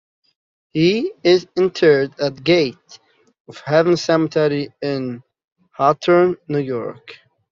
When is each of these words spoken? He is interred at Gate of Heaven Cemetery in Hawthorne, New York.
He 0.71 1.13
is 1.23 1.45
interred 1.55 2.19
at 2.19 2.43
Gate 2.43 2.99
of 3.47 3.59
Heaven 3.59 3.95
Cemetery 3.97 4.73
in 4.81 5.21
Hawthorne, 5.75 6.37
New 6.47 6.57
York. 6.57 7.19